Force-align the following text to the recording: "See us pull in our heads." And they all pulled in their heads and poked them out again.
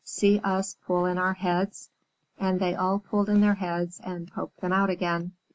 "See 0.03 0.39
us 0.43 0.75
pull 0.87 1.05
in 1.05 1.19
our 1.19 1.33
heads." 1.35 1.91
And 2.39 2.59
they 2.59 2.73
all 2.73 2.97
pulled 2.97 3.29
in 3.29 3.39
their 3.41 3.53
heads 3.53 4.01
and 4.03 4.31
poked 4.31 4.59
them 4.61 4.73
out 4.73 4.89
again. 4.89 5.33